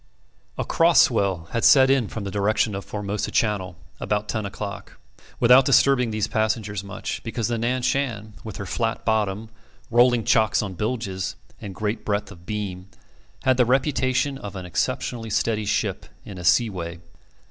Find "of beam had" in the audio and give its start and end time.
12.31-13.57